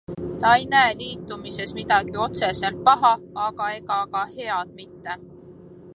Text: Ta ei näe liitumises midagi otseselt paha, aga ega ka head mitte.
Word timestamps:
Ta 0.39 0.51
ei 0.59 0.63
näe 0.69 0.95
liitumises 1.01 1.75
midagi 1.81 2.17
otseselt 2.23 2.81
paha, 2.89 3.13
aga 3.49 3.69
ega 3.77 3.99
ka 4.17 4.25
head 4.35 4.77
mitte. 4.81 5.19